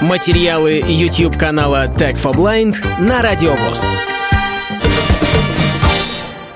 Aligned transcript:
Материалы 0.00 0.82
YouTube 0.82 1.36
канала 1.36 1.84
Tech 1.84 2.14
for 2.14 2.32
Blind 2.32 2.74
на 3.00 3.20
Радиовоз. 3.20 3.84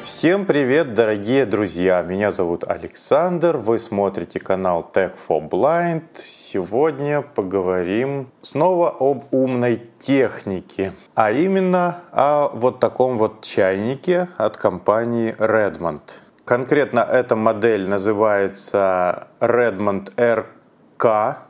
Всем 0.03 0.47
привет, 0.47 0.95
дорогие 0.95 1.45
друзья! 1.45 2.01
Меня 2.01 2.31
зовут 2.31 2.65
Александр, 2.67 3.59
вы 3.59 3.79
смотрите 3.79 4.41
канал 4.41 4.91
Tech 4.91 5.13
for 5.29 5.47
Blind. 5.47 6.05
Сегодня 6.15 7.21
поговорим 7.21 8.29
снова 8.41 8.97
об 8.99 9.25
умной 9.31 9.83
технике, 9.99 10.95
а 11.15 11.31
именно 11.31 12.01
о 12.13 12.49
вот 12.49 12.81
таком 12.81 13.19
вот 13.19 13.43
чайнике 13.43 14.29
от 14.39 14.57
компании 14.57 15.35
Redmond. 15.39 16.01
Конкретно 16.47 17.01
эта 17.01 17.37
модель 17.37 17.87
называется 17.87 19.29
Redmond 19.39 20.15
RK 20.17 20.47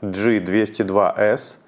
G202S, 0.02 1.58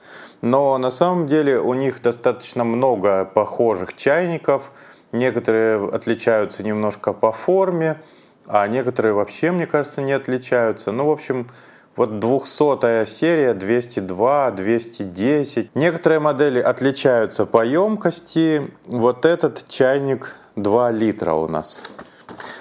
но 0.42 0.76
на 0.78 0.90
самом 0.90 1.26
деле 1.26 1.58
у 1.60 1.74
них 1.74 2.02
достаточно 2.02 2.64
много 2.64 3.24
похожих 3.24 3.94
чайников– 3.94 4.72
Некоторые 5.12 5.88
отличаются 5.88 6.62
немножко 6.62 7.12
по 7.12 7.32
форме, 7.32 8.00
а 8.46 8.66
некоторые 8.66 9.14
вообще, 9.14 9.50
мне 9.50 9.66
кажется, 9.66 10.02
не 10.02 10.12
отличаются. 10.12 10.92
Ну, 10.92 11.06
в 11.06 11.10
общем, 11.10 11.48
вот 11.94 12.18
200 12.18 13.06
серия, 13.06 13.54
202, 13.54 14.50
210. 14.50 15.74
Некоторые 15.74 16.20
модели 16.20 16.58
отличаются 16.58 17.46
по 17.46 17.64
емкости. 17.64 18.70
Вот 18.86 19.24
этот 19.24 19.66
чайник 19.68 20.36
2 20.56 20.90
литра 20.90 21.32
у 21.32 21.48
нас. 21.48 21.82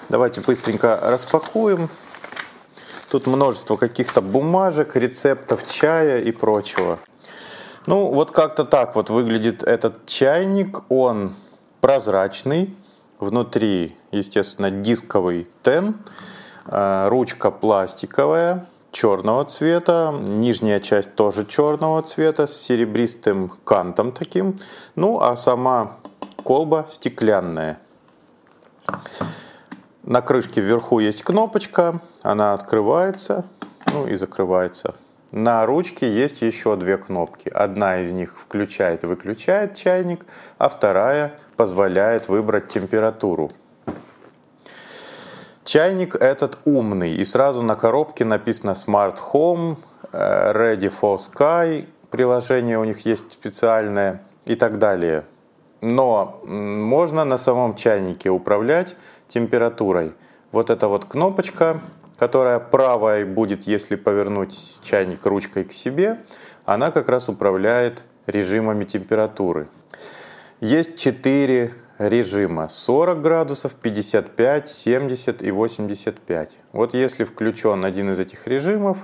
Давайте 0.09 0.41
быстренько 0.41 0.99
распакуем. 1.02 1.90
Тут 3.09 3.27
множество 3.27 3.77
каких-то 3.77 4.22
бумажек, 4.22 4.95
рецептов 4.95 5.70
чая 5.72 6.20
и 6.20 6.32
прочего. 6.32 7.00
Ну, 7.86 8.12
вот 8.12 8.32
как-то 8.32 8.63
так 8.63 8.96
вот 8.96 9.09
выглядит 9.09 9.62
этот 9.63 10.05
чайник. 10.08 10.84
Он 10.90 11.35
прозрачный, 11.82 12.76
внутри, 13.20 13.96
естественно, 14.12 14.71
дисковый 14.71 15.48
тен, 15.62 15.98
э, 16.66 17.07
ручка 17.10 17.52
пластиковая, 17.52 18.66
черного 18.91 19.46
цвета, 19.46 20.13
нижняя 20.27 20.79
часть 20.79 21.16
тоже 21.16 21.46
черного 21.46 22.01
цвета 22.01 22.48
с 22.48 22.57
серебристым 22.57 23.51
кантом 23.66 24.12
таким, 24.13 24.60
ну 24.96 25.20
а 25.20 25.35
сама 25.35 25.98
колба 26.44 26.85
стеклянная. 26.90 27.77
На 30.05 30.21
крышке 30.21 30.61
вверху 30.61 30.99
есть 30.99 31.23
кнопочка, 31.23 31.99
она 32.21 32.53
открывается, 32.53 33.43
ну 33.91 34.05
и 34.05 34.15
закрывается. 34.17 34.93
На 35.31 35.65
ручке 35.65 36.07
есть 36.07 36.43
еще 36.43 36.75
две 36.75 36.99
кнопки. 36.99 37.49
Одна 37.49 38.01
из 38.01 38.11
них 38.11 38.39
включает 38.39 39.03
и 39.03 39.07
выключает 39.07 39.73
чайник, 39.73 40.27
а 40.59 40.70
вторая 40.70 41.33
позволяет 41.57 42.27
выбрать 42.29 42.67
температуру. 42.67 43.49
Чайник 45.63 46.13
этот 46.13 46.59
умный, 46.65 47.15
и 47.15 47.26
сразу 47.26 47.63
на 47.63 47.73
коробке 47.73 48.26
написано 48.26 48.76
Smart 48.76 49.17
Home, 49.33 49.76
э, 50.11 50.51
Ready 50.51 50.93
for 51.01 51.17
Sky, 51.17 51.87
приложение 52.11 52.77
у 52.77 52.83
них 52.83 53.07
есть 53.07 53.31
специальное 53.33 54.21
и 54.45 54.53
так 54.53 54.77
далее. 54.77 55.23
Но 55.81 56.41
можно 56.45 57.26
на 57.26 57.39
самом 57.39 57.76
чайнике 57.76 58.29
управлять 58.29 58.95
температурой. 59.27 60.13
Вот 60.51 60.70
эта 60.70 60.87
вот 60.87 61.05
кнопочка, 61.05 61.81
которая 62.18 62.59
правой 62.59 63.26
будет, 63.26 63.63
если 63.63 63.95
повернуть 63.95 64.57
чайник 64.81 65.25
ручкой 65.25 65.63
к 65.63 65.73
себе, 65.73 66.22
она 66.66 66.91
как 66.91 67.09
раз 67.09 67.29
управляет 67.29 68.03
режимами 68.25 68.85
температуры. 68.85 69.67
Есть 70.62 70.97
четыре 70.97 71.73
режима 71.97 72.69
40 72.69 73.22
градусов, 73.22 73.75
55, 73.75 74.69
70 74.69 75.41
и 75.41 75.51
85. 75.51 76.57
Вот 76.71 76.94
если 76.94 77.23
включен 77.23 77.85
один 77.85 78.11
из 78.11 78.19
этих 78.19 78.47
режимов, 78.47 79.00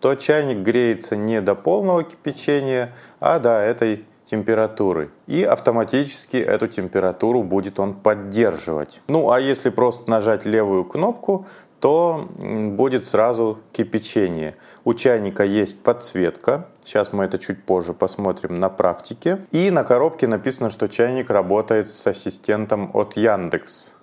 то 0.00 0.14
чайник 0.14 0.58
греется 0.58 1.16
не 1.16 1.40
до 1.40 1.54
полного 1.54 2.04
кипячения, 2.04 2.92
а 3.18 3.38
до 3.38 3.60
этой 3.60 4.04
температуры. 4.26 5.10
И 5.26 5.42
автоматически 5.42 6.36
эту 6.36 6.68
температуру 6.68 7.42
будет 7.42 7.78
он 7.78 7.94
поддерживать. 7.94 9.00
Ну 9.08 9.30
а 9.30 9.40
если 9.40 9.70
просто 9.70 10.10
нажать 10.10 10.44
левую 10.44 10.84
кнопку, 10.84 11.46
то 11.80 12.26
будет 12.36 13.06
сразу 13.06 13.60
кипячение. 13.72 14.56
У 14.84 14.94
чайника 14.94 15.44
есть 15.44 15.82
подсветка. 15.82 16.66
Сейчас 16.84 17.12
мы 17.12 17.24
это 17.24 17.38
чуть 17.38 17.62
позже 17.64 17.92
посмотрим 17.92 18.58
на 18.58 18.68
практике. 18.68 19.40
И 19.52 19.70
на 19.70 19.84
коробке 19.84 20.26
написано, 20.26 20.70
что 20.70 20.88
чайник 20.88 21.30
работает 21.30 21.92
с 21.92 22.06
ассистентом 22.06 22.90
от 22.94 23.16
Яндекс. 23.16 23.94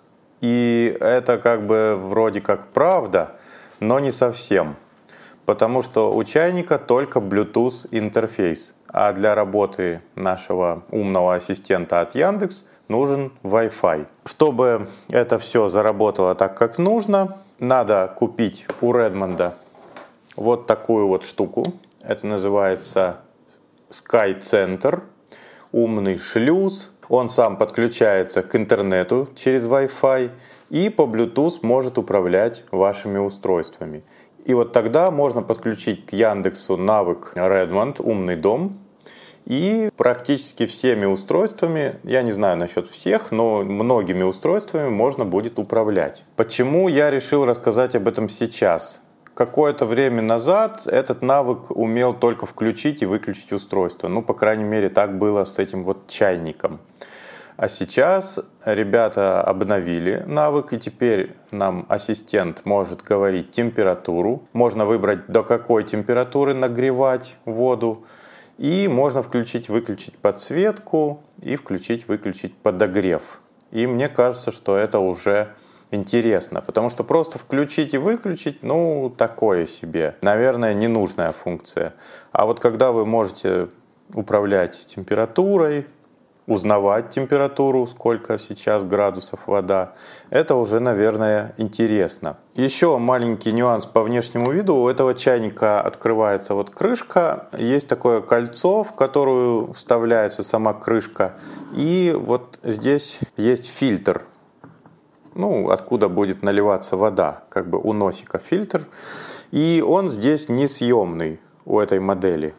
И 0.42 0.96
это 1.00 1.38
как 1.38 1.66
бы 1.66 1.96
вроде 1.98 2.42
как 2.42 2.68
правда, 2.68 3.38
но 3.80 4.00
не 4.00 4.12
совсем. 4.12 4.76
Потому 5.46 5.82
что 5.82 6.16
у 6.16 6.24
чайника 6.24 6.78
только 6.78 7.20
Bluetooth 7.20 7.88
интерфейс. 7.92 8.76
А 8.94 9.12
для 9.12 9.34
работы 9.34 10.02
нашего 10.14 10.84
умного 10.92 11.34
ассистента 11.34 12.00
от 12.02 12.14
Яндекс 12.14 12.68
нужен 12.88 13.31
Wi-Fi. 13.42 14.06
Чтобы 14.24 14.88
это 15.09 15.40
все 15.40 15.68
заработало 15.68 16.36
так, 16.36 16.56
как 16.56 16.78
нужно, 16.78 17.38
надо 17.58 18.14
купить 18.16 18.68
у 18.81 18.94
Редмонда 18.94 19.56
вот 20.36 20.68
такую 20.68 21.08
вот 21.08 21.24
штуку. 21.24 21.66
Это 22.04 22.28
называется 22.28 23.22
Sky 23.90 24.40
Center, 24.40 25.02
умный 25.72 26.20
шлюз. 26.20 26.94
Он 27.10 27.30
сам 27.30 27.58
подключается 27.58 28.44
к 28.44 28.56
интернету 28.56 29.28
через 29.34 29.66
Wi-Fi 29.66 30.30
и 30.70 30.90
по 30.90 31.04
Bluetooth 31.04 31.60
может 31.64 31.98
управлять 31.98 32.64
вашими 32.70 33.18
устройствами. 33.18 34.04
И 34.46 34.54
вот 34.54 34.72
тогда 34.72 35.10
можно 35.10 35.42
подключить 35.42 36.06
к 36.06 36.14
Яндексу 36.14 36.78
навык 36.78 37.34
Redmond 37.36 38.02
«Умный 38.02 38.36
дом», 38.36 38.83
и 39.46 39.92
практически 39.98 40.66
всеми 40.66 41.06
устройствами, 41.06 41.96
я 42.04 42.22
не 42.22 42.31
знаю 42.31 42.58
насчет 42.58 42.88
всех, 42.88 43.31
но 43.31 43.64
многими 43.64 44.24
устройствами 44.24 44.90
можно 44.90 45.26
будет 45.26 45.59
управлять. 45.59 46.26
Почему 46.36 46.88
я 46.88 47.12
решил 47.12 47.46
рассказать 47.46 47.96
об 47.96 48.08
этом 48.08 48.30
сейчас? 48.30 49.02
Какое-то 49.34 49.88
время 49.88 50.22
назад 50.22 50.86
этот 50.86 51.24
навык 51.24 51.72
умел 51.72 52.14
только 52.14 52.46
включить 52.46 53.02
и 53.02 53.08
выключить 53.08 53.52
устройство. 53.52 54.08
Ну, 54.08 54.22
по 54.22 54.36
крайней 54.36 54.64
мере, 54.64 54.90
так 54.90 55.18
было 55.18 55.44
с 55.44 55.58
этим 55.58 55.84
вот 55.84 56.08
чайником. 56.08 56.80
А 57.56 57.68
сейчас 57.68 58.40
ребята 58.66 59.42
обновили 59.42 60.24
навык, 60.25 60.74
и 60.74 60.80
теперь 60.80 61.36
нам 61.52 61.86
ассистент 61.88 62.62
может 62.66 63.04
говорить 63.04 63.52
температуру. 63.52 64.44
Можно 64.54 64.86
выбрать, 64.86 65.28
до 65.28 65.44
какой 65.44 65.84
температуры 65.84 66.54
нагревать 66.54 67.36
воду. 67.46 68.06
И 68.58 68.88
можно 68.88 69.24
включить-выключить 69.24 70.18
подсветку 70.18 71.24
и 71.41 71.56
включить-выключить 71.56 72.56
подогрев. 72.56 73.41
И 73.72 73.88
мне 73.88 74.09
кажется, 74.09 74.52
что 74.52 74.78
это 74.78 75.00
уже 75.00 75.56
интересно, 75.91 76.62
потому 76.62 76.90
что 76.90 77.03
просто 77.03 77.38
включить 77.38 77.94
и 77.94 77.97
выключить, 77.97 78.63
ну, 78.63 79.13
такое 79.16 79.66
себе. 79.66 80.16
Наверное, 80.22 80.74
ненужная 80.74 81.31
функция. 81.31 81.94
А 82.31 82.46
вот 82.46 82.59
когда 82.59 82.92
вы 82.92 83.06
можете 83.06 83.69
управлять 84.13 84.86
температурой, 84.88 85.88
узнавать 86.48 87.09
температуру, 87.09 87.88
сколько 87.88 88.38
сейчас 88.38 88.84
градусов 88.84 89.48
вода. 89.48 89.94
Это 90.30 90.56
уже, 90.56 90.80
наверное, 90.80 91.54
интересно. 91.58 92.38
Еще 92.54 92.98
маленький 92.98 93.52
нюанс 93.52 93.86
по 93.86 94.04
внешнему 94.04 94.52
виду. 94.52 94.76
У 94.76 94.90
этого 94.90 95.14
чайника 95.16 95.81
открывается 95.81 96.54
вот 96.54 96.70
крышка. 96.70 97.48
Есть 97.58 97.88
такое 97.88 98.22
кольцо, 98.22 98.84
в 98.84 98.94
которую 98.94 99.74
вставляется 99.74 100.44
сама 100.44 100.74
крышка. 100.74 101.36
И 101.75 102.13
вот 102.18 102.60
здесь 102.63 103.19
есть 103.38 103.68
фильтр. 103.68 104.25
Ну, 105.36 105.69
откуда 105.69 106.10
будет 106.10 106.44
наливаться 106.44 106.98
вода. 106.98 107.44
Как 107.50 107.69
бы 107.69 107.80
у 107.80 107.94
носика 107.94 108.38
фильтр. 108.38 108.88
И 109.51 109.84
он 109.86 110.12
здесь 110.12 110.50
несъемный 110.50 111.40
у 111.66 111.80
этой 111.80 112.00
модели. 112.00 112.54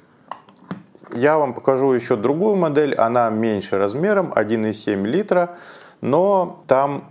Я 1.15 1.39
вам 1.39 1.55
покажу 1.55 1.93
еще 1.93 2.17
другую 2.17 2.57
модель, 2.57 2.95
она 2.95 3.31
меньше 3.31 3.79
размером, 3.79 4.33
1,7 4.35 5.07
литра, 5.07 5.57
но 6.01 6.65
там 6.67 7.05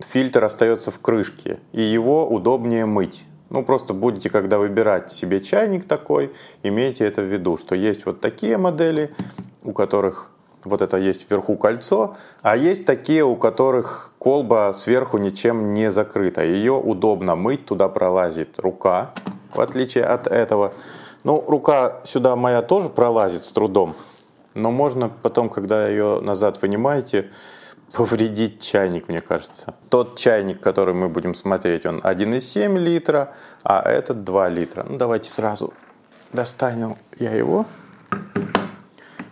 фильтр 0.00 0.44
остается 0.44 0.90
в 0.90 0.98
крышке, 0.98 1.60
и 1.72 1.80
его 1.80 2.28
удобнее 2.28 2.86
мыть. 2.86 3.24
Ну, 3.50 3.64
просто 3.64 3.94
будете, 3.94 4.30
когда 4.30 4.58
выбирать 4.58 5.12
себе 5.12 5.40
чайник 5.40 5.86
такой, 5.86 6.32
имейте 6.64 7.04
это 7.06 7.20
в 7.22 7.26
виду, 7.26 7.56
что 7.56 7.76
есть 7.76 8.04
вот 8.04 8.20
такие 8.20 8.58
модели, 8.58 9.14
у 9.62 9.72
которых 9.72 10.32
вот 10.64 10.82
это 10.82 10.96
есть 10.96 11.30
вверху 11.30 11.56
кольцо, 11.56 12.16
а 12.42 12.56
есть 12.56 12.84
такие, 12.84 13.24
у 13.24 13.36
которых 13.36 14.12
колба 14.18 14.72
сверху 14.74 15.18
ничем 15.18 15.72
не 15.72 15.92
закрыта. 15.92 16.42
Ее 16.42 16.72
удобно 16.72 17.36
мыть, 17.36 17.64
туда 17.66 17.88
пролазит 17.88 18.58
рука, 18.58 19.12
в 19.54 19.60
отличие 19.60 20.04
от 20.04 20.26
этого. 20.26 20.72
Ну, 21.26 21.42
рука 21.44 22.02
сюда 22.04 22.36
моя 22.36 22.62
тоже 22.62 22.88
пролазит 22.88 23.44
с 23.44 23.50
трудом, 23.50 23.96
но 24.54 24.70
можно 24.70 25.08
потом, 25.08 25.48
когда 25.48 25.88
ее 25.88 26.20
назад 26.20 26.62
вынимаете, 26.62 27.32
повредить 27.92 28.62
чайник, 28.62 29.08
мне 29.08 29.20
кажется. 29.20 29.74
Тот 29.88 30.16
чайник, 30.16 30.60
который 30.60 30.94
мы 30.94 31.08
будем 31.08 31.34
смотреть, 31.34 31.84
он 31.84 31.98
1,7 31.98 32.78
литра, 32.78 33.32
а 33.64 33.82
этот 33.82 34.22
2 34.22 34.48
литра. 34.50 34.86
Ну, 34.88 34.98
давайте 34.98 35.28
сразу 35.28 35.74
достанем 36.32 36.96
я 37.18 37.32
его. 37.32 37.66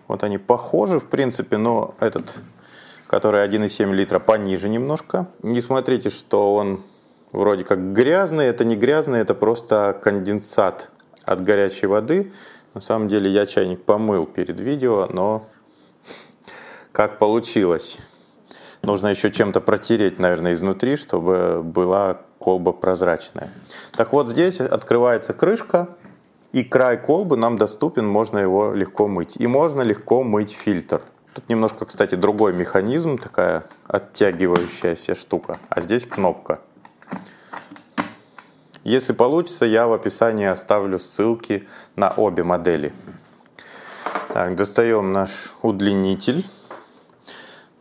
Вот 0.08 0.24
они 0.24 0.38
похожи, 0.38 0.98
в 0.98 1.06
принципе, 1.06 1.58
но 1.58 1.94
этот, 2.00 2.40
который 3.06 3.46
1,7 3.46 3.92
литра, 3.92 4.18
пониже 4.18 4.68
немножко. 4.68 5.28
Не 5.44 5.60
смотрите, 5.60 6.10
что 6.10 6.56
он 6.56 6.80
вроде 7.30 7.62
как 7.62 7.92
грязный. 7.92 8.46
Это 8.46 8.64
не 8.64 8.74
грязный, 8.74 9.20
это 9.20 9.36
просто 9.36 9.96
конденсат 10.02 10.90
от 11.24 11.40
горячей 11.40 11.86
воды. 11.86 12.32
На 12.74 12.80
самом 12.80 13.08
деле 13.08 13.30
я 13.30 13.46
чайник 13.46 13.82
помыл 13.84 14.26
перед 14.26 14.60
видео, 14.60 15.08
но 15.12 15.46
как 16.92 17.18
получилось. 17.18 17.98
Нужно 18.82 19.08
еще 19.08 19.30
чем-то 19.30 19.60
протереть, 19.60 20.18
наверное, 20.18 20.52
изнутри, 20.52 20.96
чтобы 20.96 21.62
была 21.62 22.20
колба 22.38 22.72
прозрачная. 22.72 23.50
Так 23.92 24.12
вот, 24.12 24.28
здесь 24.28 24.60
открывается 24.60 25.32
крышка, 25.32 25.88
и 26.52 26.62
край 26.62 27.02
колбы 27.02 27.36
нам 27.36 27.56
доступен, 27.56 28.06
можно 28.06 28.38
его 28.38 28.74
легко 28.74 29.08
мыть. 29.08 29.36
И 29.38 29.46
можно 29.46 29.82
легко 29.82 30.22
мыть 30.22 30.52
фильтр. 30.52 31.02
Тут 31.34 31.48
немножко, 31.48 31.84
кстати, 31.84 32.14
другой 32.14 32.52
механизм, 32.52 33.18
такая 33.18 33.64
оттягивающаяся 33.88 35.16
штука. 35.16 35.58
А 35.68 35.80
здесь 35.80 36.06
кнопка. 36.06 36.60
Если 38.84 39.14
получится, 39.14 39.64
я 39.64 39.86
в 39.86 39.94
описании 39.94 40.46
оставлю 40.46 40.98
ссылки 40.98 41.66
на 41.96 42.10
обе 42.10 42.42
модели. 42.42 42.92
Так, 44.34 44.56
достаем 44.56 45.12
наш 45.12 45.54
удлинитель. 45.62 46.46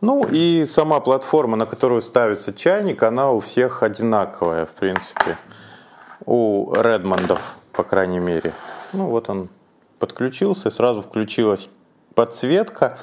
Ну 0.00 0.26
и 0.26 0.64
сама 0.66 1.00
платформа, 1.00 1.56
на 1.56 1.66
которую 1.66 2.00
ставится 2.00 2.54
чайник, 2.54 3.02
она 3.02 3.32
у 3.32 3.40
всех 3.40 3.82
одинаковая, 3.82 4.64
в 4.64 4.70
принципе. 4.70 5.36
У 6.24 6.72
Редмондов, 6.74 7.56
по 7.72 7.84
крайней 7.84 8.18
мере. 8.18 8.52
Ну 8.94 9.06
вот 9.08 9.28
он 9.28 9.50
подключился, 9.98 10.70
сразу 10.70 11.02
включилась 11.02 11.68
подсветка. 12.14 12.96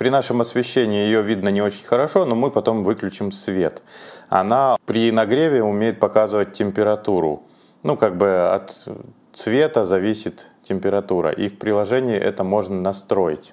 При 0.00 0.08
нашем 0.08 0.40
освещении 0.40 1.04
ее 1.04 1.20
видно 1.20 1.50
не 1.50 1.60
очень 1.60 1.84
хорошо, 1.84 2.24
но 2.24 2.34
мы 2.34 2.50
потом 2.50 2.84
выключим 2.84 3.30
свет. 3.30 3.82
Она 4.30 4.78
при 4.86 5.12
нагреве 5.12 5.62
умеет 5.62 6.00
показывать 6.00 6.52
температуру. 6.52 7.42
Ну, 7.82 7.98
как 7.98 8.16
бы 8.16 8.48
от 8.48 8.74
цвета 9.34 9.84
зависит 9.84 10.46
температура. 10.62 11.32
И 11.32 11.50
в 11.50 11.58
приложении 11.58 12.16
это 12.16 12.44
можно 12.44 12.80
настроить. 12.80 13.52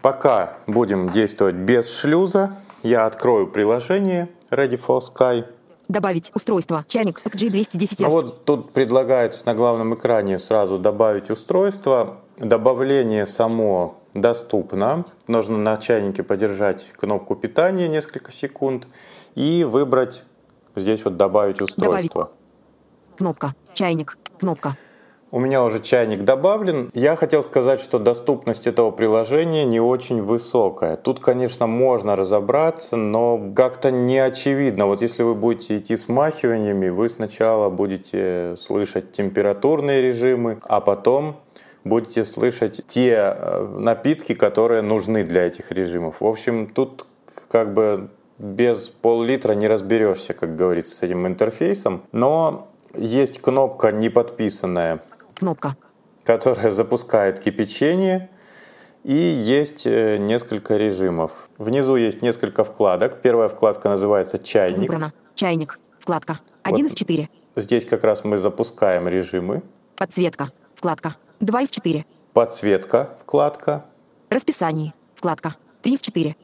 Пока 0.00 0.54
будем 0.66 1.10
действовать 1.10 1.56
без 1.56 1.94
шлюза, 1.94 2.56
я 2.82 3.04
открою 3.04 3.46
приложение 3.46 4.30
Ready 4.50 4.80
for 4.80 5.00
Sky. 5.00 5.44
Добавить 5.86 6.30
устройство. 6.34 6.82
Чайник 6.88 7.20
G210S. 7.26 7.96
Ну 7.98 8.08
вот 8.08 8.44
тут 8.46 8.72
предлагается 8.72 9.44
на 9.44 9.54
главном 9.54 9.94
экране 9.94 10.38
сразу 10.38 10.78
добавить 10.78 11.28
устройство. 11.28 12.20
Добавление 12.38 13.26
само 13.26 13.99
доступно. 14.14 15.04
Нужно 15.26 15.58
на 15.58 15.76
чайнике 15.76 16.22
подержать 16.22 16.90
кнопку 16.96 17.36
питания 17.36 17.88
несколько 17.88 18.32
секунд 18.32 18.86
и 19.34 19.64
выбрать 19.64 20.24
здесь 20.76 21.04
вот 21.04 21.16
добавить 21.16 21.60
устройство. 21.60 22.24
Добавить. 22.24 22.30
Кнопка. 23.16 23.54
Чайник. 23.74 24.18
Кнопка. 24.38 24.76
У 25.32 25.38
меня 25.38 25.62
уже 25.62 25.78
чайник 25.80 26.24
добавлен. 26.24 26.90
Я 26.92 27.14
хотел 27.14 27.44
сказать, 27.44 27.80
что 27.80 28.00
доступность 28.00 28.66
этого 28.66 28.90
приложения 28.90 29.64
не 29.64 29.78
очень 29.78 30.22
высокая. 30.22 30.96
Тут, 30.96 31.20
конечно, 31.20 31.68
можно 31.68 32.16
разобраться, 32.16 32.96
но 32.96 33.52
как-то 33.54 33.92
не 33.92 34.18
очевидно. 34.18 34.86
Вот 34.86 35.02
если 35.02 35.22
вы 35.22 35.36
будете 35.36 35.76
идти 35.76 35.96
с 35.96 36.08
махиваниями, 36.08 36.88
вы 36.88 37.08
сначала 37.08 37.70
будете 37.70 38.56
слышать 38.58 39.12
температурные 39.12 40.02
режимы, 40.02 40.58
а 40.62 40.80
потом 40.80 41.36
будете 41.84 42.24
слышать 42.24 42.82
те 42.86 43.14
э, 43.16 43.66
напитки, 43.78 44.34
которые 44.34 44.82
нужны 44.82 45.24
для 45.24 45.46
этих 45.46 45.72
режимов. 45.72 46.20
В 46.20 46.26
общем, 46.26 46.68
тут 46.68 47.06
как 47.48 47.72
бы 47.72 48.10
без 48.38 48.88
пол-литра 48.88 49.52
не 49.52 49.68
разберешься, 49.68 50.34
как 50.34 50.56
говорится, 50.56 50.96
с 50.96 51.02
этим 51.02 51.26
интерфейсом. 51.26 52.02
Но 52.12 52.68
есть 52.94 53.40
кнопка 53.40 53.92
не 53.92 54.08
подписанная 54.08 55.00
Кнопка. 55.40 55.76
Которая 56.24 56.70
запускает 56.70 57.40
кипячение. 57.40 58.28
И 59.04 59.14
есть 59.14 59.86
э, 59.86 60.18
несколько 60.18 60.76
режимов. 60.76 61.48
Внизу 61.56 61.96
есть 61.96 62.20
несколько 62.20 62.64
вкладок. 62.64 63.22
Первая 63.22 63.48
вкладка 63.48 63.88
называется 63.88 64.38
«Чайник». 64.38 64.80
Выбрано. 64.80 65.14
Чайник. 65.34 65.78
Вкладка. 65.98 66.40
1 66.64 66.82
вот. 66.82 66.92
из 66.92 66.94
4. 66.94 67.30
Здесь 67.56 67.86
как 67.86 68.04
раз 68.04 68.24
мы 68.24 68.36
запускаем 68.36 69.08
режимы. 69.08 69.62
Подсветка. 69.96 70.52
Вкладка. 70.74 71.16
2 71.40 71.62
из 71.62 71.70
4. 71.70 72.04
Подсветка. 72.34 73.16
Вкладка. 73.18 73.86
Расписание. 74.28 74.92
Вкладка. 75.14 75.56
3 75.80 75.94
из 75.94 76.00
4. 76.02 76.36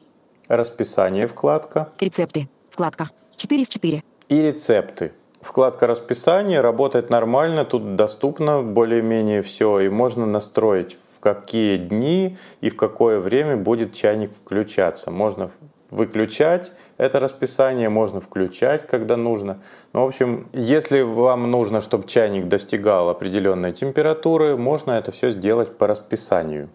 Расписание. 0.48 1.26
Вкладка. 1.26 1.92
Рецепты. 2.00 2.48
Вкладка. 2.70 3.10
4 3.36 3.62
из 3.62 3.68
4. 3.68 4.02
И 4.30 4.42
рецепты. 4.42 5.12
Вкладка 5.42 5.86
расписания 5.86 6.62
работает 6.62 7.10
нормально, 7.10 7.66
тут 7.66 7.94
доступно 7.94 8.62
более-менее 8.62 9.42
все, 9.42 9.80
и 9.80 9.90
можно 9.90 10.24
настроить, 10.24 10.96
в 11.14 11.20
какие 11.20 11.76
дни 11.76 12.38
и 12.62 12.70
в 12.70 12.76
какое 12.76 13.20
время 13.20 13.58
будет 13.58 13.92
чайник 13.92 14.32
включаться. 14.32 15.10
Можно 15.10 15.50
выключать 15.90 16.72
это 16.98 17.20
расписание, 17.20 17.88
можно 17.88 18.20
включать, 18.20 18.86
когда 18.86 19.16
нужно. 19.16 19.60
Ну, 19.92 20.04
в 20.04 20.08
общем, 20.08 20.48
если 20.52 21.00
вам 21.02 21.50
нужно, 21.50 21.80
чтобы 21.80 22.06
чайник 22.06 22.48
достигал 22.48 23.08
определенной 23.08 23.72
температуры, 23.72 24.56
можно 24.56 24.92
это 24.92 25.12
все 25.12 25.30
сделать 25.30 25.76
по 25.76 25.86
расписанию. 25.86 26.68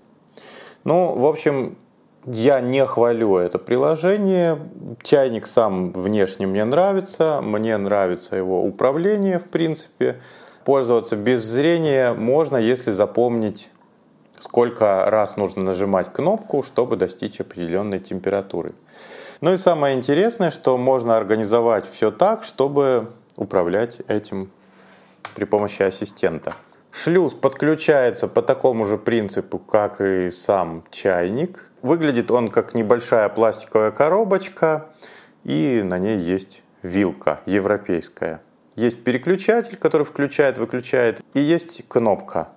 Ну, 0.84 1.18
в 1.18 1.26
общем, 1.26 1.78
я 2.26 2.60
не 2.60 2.86
хвалю 2.86 3.38
это 3.38 3.58
приложение. 3.60 4.60
Чайник 5.02 5.48
сам 5.48 5.92
внешне 5.92 6.48
мне 6.48 6.64
нравится. 6.66 7.42
Мне 7.42 7.78
нравится 7.78 8.36
его 8.36 8.64
управление, 8.64 9.40
в 9.40 9.46
принципе. 9.46 10.22
Пользоваться 10.64 11.16
без 11.16 11.42
зрения 11.42 12.14
можно, 12.14 12.58
если 12.58 12.92
запомнить, 12.92 13.70
сколько 14.42 15.06
раз 15.06 15.38
нужно 15.38 15.64
нажимать 15.64 16.12
кнопку, 16.12 16.64
чтобы 16.64 16.96
достичь 16.96 17.40
определенной 17.40 18.00
температуры. 18.00 18.72
Ну 19.40 19.54
и 19.54 19.58
самое 19.58 19.96
интересное, 19.96 20.52
что 20.52 20.78
можно 20.78 21.16
организовать 21.16 21.88
все 21.88 22.12
так, 22.12 22.44
чтобы 22.44 23.12
управлять 23.36 24.02
этим 24.08 24.52
при 25.36 25.46
помощи 25.46 25.84
ассистента. 25.84 26.54
Шлюз 26.92 27.34
подключается 27.34 28.28
по 28.28 28.42
такому 28.42 28.86
же 28.86 28.98
принципу, 28.98 29.60
как 29.60 30.02
и 30.02 30.32
сам 30.32 30.84
чайник. 30.92 31.72
Выглядит 31.82 32.32
он 32.32 32.50
как 32.50 32.74
небольшая 32.74 33.30
пластиковая 33.30 33.92
коробочка, 33.92 34.88
и 35.44 35.82
на 35.84 35.98
ней 35.98 36.18
есть 36.18 36.64
вилка 36.82 37.40
европейская. 37.46 38.42
Есть 38.76 39.04
переключатель, 39.04 39.78
который 39.78 40.06
включает, 40.06 40.58
выключает, 40.58 41.22
и 41.34 41.40
есть 41.40 41.88
кнопка. 41.88 42.50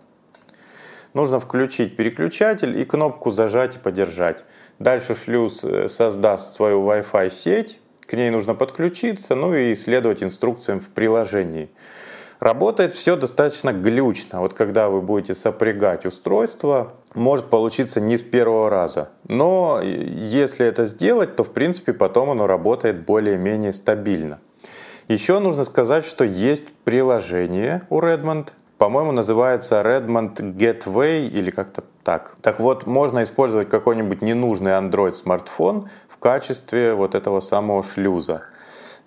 Нужно 1.14 1.38
включить 1.38 1.96
переключатель 1.96 2.78
и 2.78 2.84
кнопку 2.84 3.30
зажать 3.30 3.76
и 3.76 3.78
подержать. 3.78 4.44
Дальше 4.80 5.14
шлюз 5.14 5.62
э, 5.62 5.88
создаст 5.88 6.56
свою 6.56 6.82
Wi-Fi 6.82 7.30
сеть, 7.30 7.78
к 8.04 8.14
ней 8.14 8.30
нужно 8.30 8.54
подключиться, 8.54 9.34
ну 9.36 9.54
и 9.54 9.74
следовать 9.76 10.22
инструкциям 10.22 10.80
в 10.80 10.90
приложении. 10.90 11.70
Работает 12.40 12.92
все 12.92 13.16
достаточно 13.16 13.72
глючно. 13.72 14.40
Вот 14.40 14.54
когда 14.54 14.88
вы 14.88 15.00
будете 15.00 15.34
сопрягать 15.34 16.04
устройство, 16.04 16.94
может 17.14 17.46
получиться 17.46 18.00
не 18.00 18.18
с 18.18 18.22
первого 18.22 18.68
раза. 18.68 19.10
Но 19.28 19.80
если 19.82 20.66
это 20.66 20.84
сделать, 20.86 21.36
то 21.36 21.44
в 21.44 21.52
принципе 21.52 21.92
потом 21.92 22.30
оно 22.30 22.46
работает 22.46 23.06
более-менее 23.06 23.72
стабильно. 23.72 24.40
Еще 25.06 25.38
нужно 25.38 25.64
сказать, 25.64 26.04
что 26.04 26.24
есть 26.24 26.66
приложение 26.84 27.82
у 27.88 28.00
Redmond, 28.00 28.48
по-моему, 28.78 29.12
называется 29.12 29.80
Redmond 29.82 30.56
Gateway 30.56 31.28
или 31.28 31.50
как-то 31.50 31.84
так. 32.02 32.36
Так 32.42 32.60
вот, 32.60 32.86
можно 32.86 33.22
использовать 33.22 33.68
какой-нибудь 33.68 34.20
ненужный 34.20 34.72
Android 34.72 35.14
смартфон 35.14 35.88
в 36.08 36.18
качестве 36.18 36.94
вот 36.94 37.14
этого 37.14 37.40
самого 37.40 37.82
шлюза. 37.82 38.42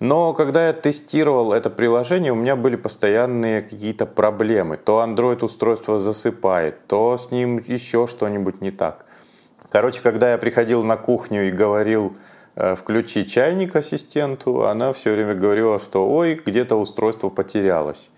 Но 0.00 0.32
когда 0.32 0.68
я 0.68 0.72
тестировал 0.72 1.52
это 1.52 1.70
приложение, 1.70 2.32
у 2.32 2.36
меня 2.36 2.54
были 2.54 2.76
постоянные 2.76 3.62
какие-то 3.62 4.06
проблемы. 4.06 4.76
То 4.76 5.02
Android 5.04 5.44
устройство 5.44 5.98
засыпает, 5.98 6.86
то 6.86 7.16
с 7.18 7.30
ним 7.30 7.58
еще 7.58 8.06
что-нибудь 8.06 8.60
не 8.60 8.70
так. 8.70 9.04
Короче, 9.70 10.00
когда 10.00 10.32
я 10.32 10.38
приходил 10.38 10.84
на 10.84 10.96
кухню 10.96 11.48
и 11.48 11.50
говорил 11.50 12.16
э, 12.54 12.76
включи 12.76 13.26
чайник 13.26 13.74
ассистенту, 13.74 14.66
она 14.66 14.92
все 14.92 15.12
время 15.12 15.34
говорила, 15.34 15.80
что 15.80 16.08
ой, 16.08 16.40
где-то 16.46 16.76
устройство 16.76 17.28
потерялось. 17.28 18.10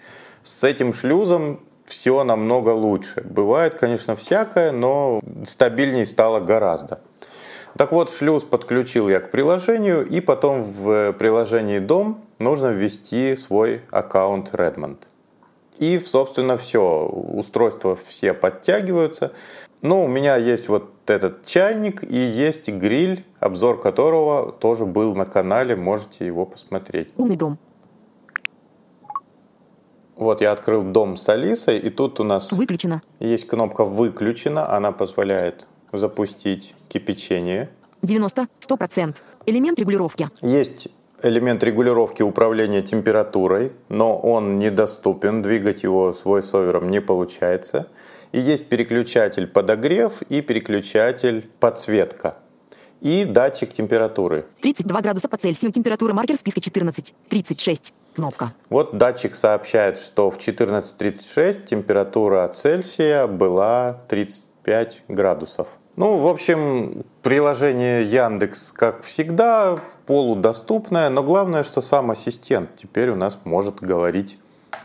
С 0.43 0.65
этим 0.65 0.93
шлюзом 0.93 1.61
все 1.85 2.25
намного 2.25 2.71
лучше. 2.71 3.23
Бывает, 3.23 3.75
конечно, 3.75 4.17
всякое, 4.17 4.73
но 4.73 5.21
стабильней 5.45 6.07
стало 6.07 6.41
гораздо. 6.41 7.01
Так 7.77 7.93
вот, 7.93 8.11
шлюз 8.11 8.43
подключил 8.45 9.09
я 9.09 9.21
к 9.21 9.31
приложению, 9.31 10.07
и 10.07 10.21
потом 10.21 10.63
в 10.63 11.13
приложении 11.13 11.79
«Дом» 11.79 12.25
нужно 12.39 12.73
ввести 12.73 13.37
свой 13.37 13.83
аккаунт 13.91 14.51
Redmond. 14.53 14.99
И, 15.79 15.99
собственно, 15.99 16.59
все, 16.59 17.07
устройства 17.07 17.97
все 18.07 18.35
подтягиваются. 18.35 19.33
Ну, 19.83 20.05
у 20.05 20.09
меня 20.09 20.37
есть 20.37 20.69
вот 20.69 20.91
этот 21.07 21.47
чайник 21.47 22.05
и 22.05 22.19
есть 22.19 22.69
гриль, 22.69 23.25
обзор 23.39 23.81
которого 23.81 24.53
тоже 24.53 24.85
был 24.85 25.15
на 25.15 25.25
канале, 25.25 25.77
можете 25.77 26.27
его 26.27 26.45
посмотреть. 26.45 27.09
Умный 27.17 27.37
дом. 27.37 27.59
Вот 30.21 30.43
я 30.43 30.53
открыл 30.53 30.83
дом 30.83 31.17
с 31.17 31.31
Алисой, 31.31 31.79
и 31.79 31.89
тут 31.89 32.21
у 32.21 32.25
нас 32.25 32.53
Выключено. 32.53 33.01
есть 33.21 33.47
кнопка 33.47 33.87
«Выключено», 33.87 34.71
она 34.71 34.93
позволяет 34.93 35.67
запустить 35.93 36.75
кипячение. 36.89 37.71
90. 38.03 38.47
100%. 38.61 39.17
Элемент 39.47 39.79
регулировки. 39.79 40.29
Есть 40.43 40.89
элемент 41.23 41.65
регулировки 41.65 42.23
управления 42.23 42.83
температурой, 42.83 43.73
но 43.89 44.19
он 44.19 44.59
недоступен, 44.59 45.41
двигать 45.41 45.85
его 45.85 46.13
с 46.13 46.25
voiceover 46.25 46.85
не 46.85 47.01
получается. 47.01 47.89
И 48.33 48.41
есть 48.41 48.69
переключатель 48.69 49.47
подогрев 49.47 50.21
и 50.29 50.43
переключатель 50.43 51.49
подсветка. 51.61 52.37
И 53.01 53.25
датчик 53.25 53.73
температуры. 53.73 54.45
32 54.61 55.01
градуса 55.01 55.29
по 55.31 55.39
Цельсию. 55.39 55.73
Температура 55.73 56.13
маркер 56.13 56.37
в 56.37 56.41
списке 56.41 56.61
14. 56.61 57.15
36. 57.31 57.95
Кнопка. 58.15 58.53
Вот 58.69 58.99
датчик 58.99 59.35
сообщает, 59.35 59.99
что 59.99 60.31
в 60.31 60.39
14.36 60.39 61.65
температура 61.65 62.49
Цельсия 62.49 63.27
была 63.27 64.01
35 64.09 65.05
градусов. 65.09 65.69
Ну, 65.97 66.19
в 66.19 66.29
общем, 66.29 67.05
приложение 67.23 68.03
Яндекс, 68.05 68.73
как 68.73 69.03
всегда, 69.03 69.81
полудоступное, 70.07 71.11
но 71.11 71.23
главное, 71.23 71.63
что 71.63 71.83
сам 71.83 72.11
ассистент 72.11 72.75
теперь 72.77 73.11
у 73.11 73.17
нас 73.17 73.39
может 73.45 73.81
говорить 73.81 74.39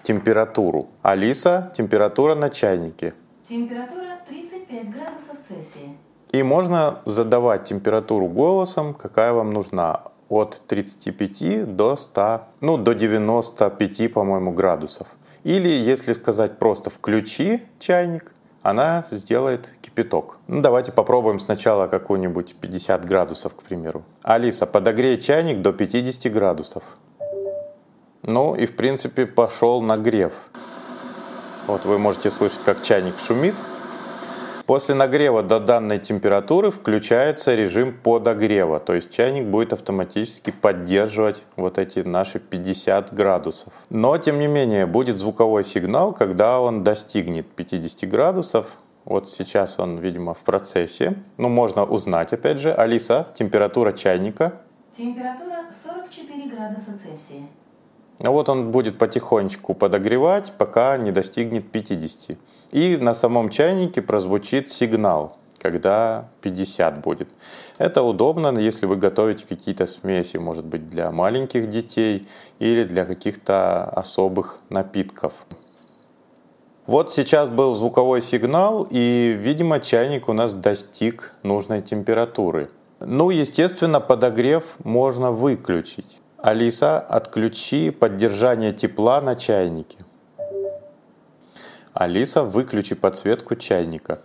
температуру. 0.04 0.90
Алиса, 1.02 1.72
температура 1.76 2.36
на 2.36 2.50
чайнике. 2.50 3.14
Температура 3.48 4.20
35 4.28 4.90
градусов 4.92 5.38
Цельсия. 5.48 5.96
И 6.32 6.44
можно 6.44 7.00
задавать 7.06 7.64
температуру 7.64 8.28
голосом, 8.28 8.94
какая 8.94 9.32
вам 9.32 9.52
нужна. 9.52 10.04
От 10.30 10.62
35 10.68 11.76
до 11.76 11.96
100, 11.96 12.42
ну 12.62 12.78
до 12.78 12.94
95, 12.94 14.14
по-моему, 14.14 14.52
градусов. 14.52 15.08
Или, 15.44 15.70
если 15.70 16.14
сказать 16.14 16.58
просто 16.58 16.90
«включи 16.90 17.62
чайник», 17.80 18.32
она 18.64 19.06
сделает 19.12 19.72
кипяток. 19.82 20.40
Ну, 20.48 20.62
давайте 20.62 20.92
попробуем 20.92 21.38
сначала 21.38 21.86
какую-нибудь 21.86 22.56
50 22.56 23.06
градусов, 23.06 23.54
к 23.54 23.62
примеру. 23.62 24.04
Алиса, 24.24 24.66
подогрей 24.66 25.22
чайник 25.22 25.62
до 25.62 25.72
50 25.72 26.34
градусов. 26.34 26.84
Ну 28.24 28.56
и, 28.56 28.66
в 28.66 28.76
принципе, 28.76 29.28
пошел 29.28 29.84
нагрев. 29.84 30.50
Вот 31.68 31.86
вы 31.86 32.00
можете 32.00 32.32
слышать, 32.32 32.62
как 32.66 32.82
чайник 32.82 33.20
шумит. 33.20 33.54
После 34.66 34.96
нагрева 34.96 35.44
до 35.44 35.60
данной 35.60 36.00
температуры 36.00 36.72
включается 36.72 37.54
режим 37.54 37.96
подогрева, 37.96 38.80
то 38.80 38.96
есть 38.96 39.12
чайник 39.12 39.46
будет 39.46 39.74
автоматически 39.74 40.50
поддерживать 40.50 41.44
вот 41.56 41.78
эти 41.78 42.00
наши 42.00 42.40
50 42.40 43.14
градусов. 43.14 43.72
Но 43.92 44.18
тем 44.18 44.40
не 44.40 44.48
менее 44.48 44.88
будет 44.88 45.20
звуковой 45.20 45.64
сигнал, 45.64 46.14
когда 46.14 46.60
он 46.60 46.84
достигнет 46.84 47.46
50 47.52 48.10
градусов. 48.10 48.80
Вот 49.04 49.30
сейчас 49.30 49.78
он, 49.78 50.00
видимо, 50.00 50.34
в 50.34 50.40
процессе. 50.40 51.14
Ну, 51.38 51.48
можно 51.48 51.86
узнать, 51.86 52.34
опять 52.34 52.58
же. 52.58 52.74
Алиса, 52.74 53.28
температура 53.36 53.92
чайника. 53.92 54.62
Температура 54.94 55.66
44 55.70 56.50
градуса 56.50 56.98
Цельсия. 56.98 57.44
А 58.20 58.32
вот 58.32 58.48
он 58.48 58.72
будет 58.72 58.98
потихонечку 58.98 59.74
подогревать, 59.74 60.54
пока 60.58 60.98
не 60.98 61.12
достигнет 61.12 61.70
50. 61.72 62.38
И 62.72 62.98
на 62.98 63.14
самом 63.14 63.50
чайнике 63.50 64.02
прозвучит 64.02 64.70
сигнал, 64.70 65.38
когда 65.60 66.30
50 66.42 67.02
будет. 67.02 67.30
Это 67.78 68.04
удобно, 68.04 68.58
если 68.58 68.86
вы 68.86 68.96
готовите 68.96 69.46
какие-то 69.48 69.86
смеси, 69.86 70.38
может 70.38 70.66
быть, 70.66 70.90
для 70.90 71.12
маленьких 71.12 71.70
детей 71.70 72.28
или 72.60 72.86
для 72.86 73.06
каких-то 73.06 73.84
особых 73.84 74.60
напитков. 74.70 75.46
Вот 76.86 77.12
сейчас 77.12 77.50
был 77.50 77.76
звуковой 77.76 78.22
сигнал, 78.22 78.88
и, 78.90 79.36
видимо, 79.38 79.80
чайник 79.80 80.30
у 80.30 80.34
нас 80.34 80.54
достиг 80.54 81.34
нужной 81.42 81.82
температуры. 81.82 82.70
Ну, 83.00 83.32
естественно, 83.32 84.00
подогрев 84.00 84.76
можно 84.84 85.32
выключить. 85.32 86.20
Алиса, 86.46 87.00
отключи 87.00 87.90
поддержание 87.90 88.72
тепла 88.72 89.20
на 89.20 89.34
чайнике. 89.34 89.98
Алиса, 91.92 92.44
выключи 92.44 92.94
подсветку 92.94 93.56
чайника. 93.56 94.20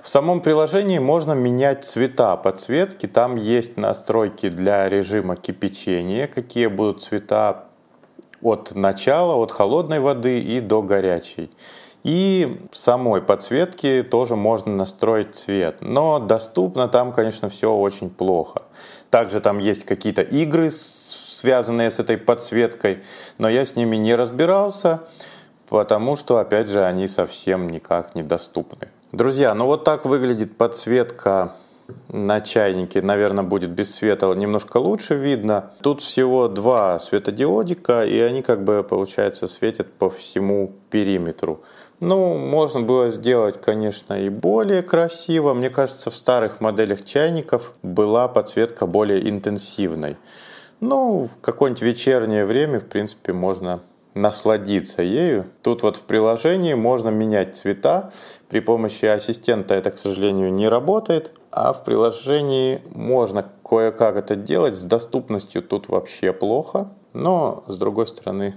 В 0.00 0.08
самом 0.08 0.40
приложении 0.40 0.98
можно 0.98 1.32
менять 1.34 1.84
цвета 1.84 2.34
подсветки. 2.38 3.06
Там 3.06 3.36
есть 3.36 3.76
настройки 3.76 4.48
для 4.48 4.88
режима 4.88 5.36
кипячения, 5.36 6.28
какие 6.28 6.68
будут 6.68 7.02
цвета 7.02 7.66
от 8.40 8.74
начала, 8.74 9.34
от 9.34 9.52
холодной 9.52 10.00
воды 10.00 10.40
и 10.40 10.60
до 10.60 10.80
горячей. 10.80 11.50
И 12.04 12.60
самой 12.70 13.22
подсветки 13.22 14.06
тоже 14.08 14.36
можно 14.36 14.70
настроить 14.76 15.34
цвет. 15.34 15.78
Но 15.80 16.18
доступно 16.18 16.86
там, 16.86 17.12
конечно, 17.12 17.48
все 17.48 17.74
очень 17.74 18.10
плохо. 18.10 18.62
Также 19.08 19.40
там 19.40 19.58
есть 19.58 19.84
какие-то 19.84 20.20
игры, 20.20 20.70
связанные 20.70 21.90
с 21.90 21.98
этой 21.98 22.18
подсветкой, 22.18 23.02
но 23.38 23.48
я 23.48 23.64
с 23.64 23.74
ними 23.74 23.96
не 23.96 24.14
разбирался, 24.14 25.00
потому 25.68 26.16
что, 26.16 26.38
опять 26.38 26.68
же, 26.68 26.84
они 26.84 27.08
совсем 27.08 27.70
никак 27.70 28.14
недоступны. 28.14 28.88
Друзья, 29.12 29.54
ну 29.54 29.64
вот 29.64 29.84
так 29.84 30.04
выглядит 30.04 30.58
подсветка 30.58 31.54
на 32.08 32.40
чайнике, 32.40 33.02
наверное, 33.02 33.44
будет 33.44 33.70
без 33.70 33.94
света 33.94 34.32
немножко 34.34 34.78
лучше 34.78 35.14
видно. 35.14 35.72
Тут 35.82 36.00
всего 36.00 36.48
два 36.48 36.98
светодиодика, 36.98 38.04
и 38.04 38.18
они 38.20 38.42
как 38.42 38.64
бы, 38.64 38.82
получается, 38.82 39.48
светят 39.48 39.92
по 39.92 40.08
всему 40.08 40.72
периметру. 40.90 41.62
Ну, 42.00 42.36
можно 42.36 42.80
было 42.80 43.10
сделать, 43.10 43.60
конечно, 43.60 44.14
и 44.14 44.28
более 44.28 44.82
красиво. 44.82 45.54
Мне 45.54 45.70
кажется, 45.70 46.10
в 46.10 46.16
старых 46.16 46.60
моделях 46.60 47.04
чайников 47.04 47.74
была 47.82 48.28
подсветка 48.28 48.86
более 48.86 49.28
интенсивной. 49.28 50.16
Ну, 50.80 51.24
в 51.24 51.40
какое-нибудь 51.40 51.82
вечернее 51.82 52.44
время, 52.46 52.80
в 52.80 52.86
принципе, 52.86 53.32
можно 53.32 53.80
насладиться 54.14 55.02
ею. 55.02 55.46
Тут 55.62 55.82
вот 55.82 55.96
в 55.96 56.02
приложении 56.02 56.74
можно 56.74 57.08
менять 57.08 57.56
цвета. 57.56 58.12
При 58.48 58.60
помощи 58.60 59.04
ассистента 59.04 59.74
это, 59.74 59.90
к 59.90 59.98
сожалению, 59.98 60.52
не 60.52 60.68
работает. 60.68 61.32
А 61.56 61.72
в 61.72 61.84
приложении 61.84 62.82
можно 62.96 63.48
кое-как 63.62 64.16
это 64.16 64.34
делать. 64.34 64.76
С 64.76 64.82
доступностью 64.82 65.62
тут 65.62 65.88
вообще 65.88 66.32
плохо. 66.32 66.88
Но, 67.12 67.62
с 67.68 67.76
другой 67.76 68.08
стороны, 68.08 68.56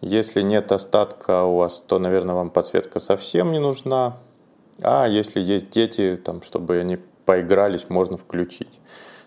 если 0.00 0.40
нет 0.40 0.72
остатка 0.72 1.44
у 1.44 1.56
вас, 1.56 1.80
то, 1.80 1.98
наверное, 1.98 2.34
вам 2.34 2.48
подсветка 2.48 3.00
совсем 3.00 3.52
не 3.52 3.58
нужна. 3.58 4.16
А 4.82 5.06
если 5.06 5.40
есть 5.40 5.68
дети, 5.68 6.16
там, 6.16 6.40
чтобы 6.40 6.78
они 6.78 7.00
поигрались, 7.26 7.90
можно 7.90 8.16
включить. 8.16 8.80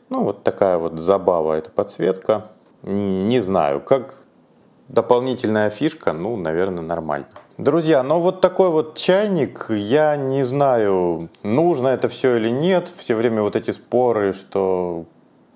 Ну, 0.10 0.24
вот 0.24 0.44
такая 0.44 0.80
вот 0.80 0.98
забава, 0.98 1.54
эта 1.54 1.70
подсветка. 1.70 2.48
Не 2.82 3.40
знаю, 3.40 3.82
как 3.82 4.16
дополнительная 4.88 5.70
фишка, 5.70 6.12
ну, 6.12 6.38
наверное, 6.38 6.84
нормально. 6.84 7.28
Друзья, 7.62 8.02
ну 8.02 8.20
вот 8.20 8.42
такой 8.42 8.70
вот 8.70 8.98
чайник, 8.98 9.68
я 9.70 10.16
не 10.16 10.42
знаю, 10.42 11.30
нужно 11.44 11.90
это 11.90 12.10
все 12.10 12.38
или 12.38 12.50
нет. 12.50 12.92
Все 12.98 13.14
время 13.14 13.44
вот 13.44 13.56
эти 13.56 13.70
споры, 13.70 14.34
что 14.34 15.06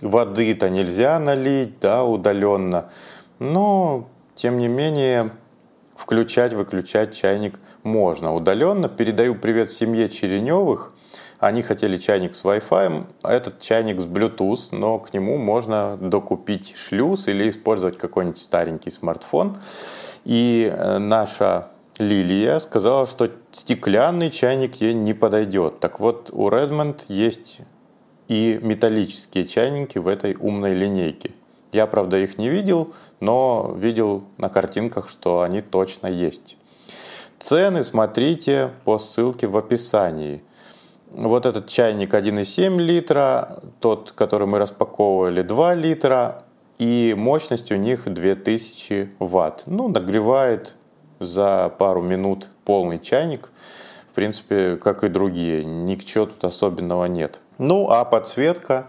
воды-то 0.01 0.69
нельзя 0.69 1.17
налить, 1.17 1.79
да, 1.79 2.03
удаленно. 2.03 2.91
Но 3.39 4.07
тем 4.35 4.59
не 4.59 4.67
менее, 4.67 5.31
включать, 5.95 6.53
выключать 6.53 7.15
чайник 7.15 7.59
можно 7.81 8.35
удаленно. 8.35 8.87
Передаю 8.87 9.33
привет 9.33 9.71
семье 9.71 10.07
Череневых. 10.07 10.93
Они 11.39 11.63
хотели 11.63 11.97
чайник 11.97 12.35
с 12.35 12.45
Wi-Fi, 12.45 13.03
этот 13.23 13.59
чайник 13.61 13.99
с 13.99 14.05
Bluetooth, 14.05 14.67
но 14.73 14.99
к 14.99 15.11
нему 15.11 15.39
можно 15.39 15.97
докупить 15.99 16.75
шлюз 16.77 17.27
или 17.27 17.49
использовать 17.49 17.97
какой-нибудь 17.97 18.37
старенький 18.37 18.91
смартфон. 18.91 19.57
И 20.23 20.71
э, 20.71 20.99
наша 20.99 21.69
Лилия 21.97 22.59
сказала, 22.59 23.07
что 23.07 23.29
стеклянный 23.51 24.29
чайник 24.29 24.75
ей 24.75 24.93
не 24.93 25.13
подойдет. 25.13 25.79
Так 25.79 25.99
вот, 25.99 26.29
у 26.33 26.49
Redmond 26.49 27.03
есть 27.07 27.59
и 28.27 28.59
металлические 28.61 29.47
чайники 29.47 29.97
в 29.97 30.07
этой 30.07 30.35
умной 30.35 30.73
линейке. 30.73 31.31
Я, 31.71 31.87
правда, 31.87 32.17
их 32.17 32.37
не 32.37 32.49
видел, 32.49 32.93
но 33.19 33.73
видел 33.77 34.23
на 34.37 34.49
картинках, 34.49 35.09
что 35.09 35.41
они 35.41 35.61
точно 35.61 36.07
есть. 36.07 36.57
Цены 37.39 37.83
смотрите 37.83 38.71
по 38.83 38.97
ссылке 38.97 39.47
в 39.47 39.57
описании. 39.57 40.41
Вот 41.11 41.45
этот 41.45 41.67
чайник 41.67 42.13
1,7 42.13 42.77
литра, 42.77 43.59
тот, 43.79 44.11
который 44.11 44.47
мы 44.47 44.59
распаковывали, 44.59 45.43
2 45.43 45.75
литра, 45.75 46.43
и 46.77 47.13
мощность 47.17 47.71
у 47.71 47.75
них 47.75 48.03
2000 48.05 49.11
ватт. 49.19 49.63
Ну, 49.65 49.87
нагревает 49.87 50.75
за 51.19 51.73
пару 51.77 52.01
минут 52.01 52.49
полный 52.63 52.99
чайник. 52.99 53.51
В 54.11 54.15
принципе, 54.15 54.77
как 54.77 55.03
и 55.03 55.09
другие, 55.09 55.65
ничего 55.65 56.25
тут 56.25 56.43
особенного 56.45 57.05
нет. 57.05 57.41
Ну, 57.57 57.89
а 57.89 58.05
подсветка, 58.05 58.87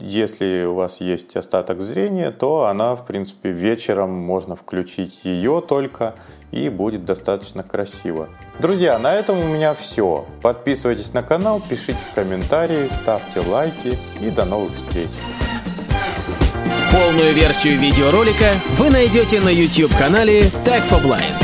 если 0.00 0.64
у 0.64 0.74
вас 0.74 1.00
есть 1.00 1.36
остаток 1.36 1.80
зрения, 1.80 2.30
то 2.30 2.66
она, 2.66 2.96
в 2.96 3.06
принципе, 3.06 3.50
вечером 3.50 4.10
можно 4.10 4.56
включить 4.56 5.24
ее 5.24 5.62
только, 5.66 6.14
и 6.50 6.68
будет 6.68 7.04
достаточно 7.04 7.62
красиво. 7.62 8.28
Друзья, 8.58 8.98
на 8.98 9.12
этом 9.12 9.38
у 9.40 9.46
меня 9.46 9.74
все. 9.74 10.24
Подписывайтесь 10.42 11.12
на 11.12 11.22
канал, 11.22 11.60
пишите 11.68 11.98
комментарии, 12.14 12.88
ставьте 13.02 13.40
лайки 13.40 13.98
и 14.20 14.30
до 14.30 14.44
новых 14.44 14.72
встреч. 14.74 15.10
Полную 16.94 17.34
версию 17.34 17.80
видеоролика 17.80 18.60
вы 18.76 18.88
найдете 18.88 19.40
на 19.40 19.48
YouTube-канале 19.48 20.42
Tag 20.64 20.88
for 20.88 21.02
Blind. 21.02 21.43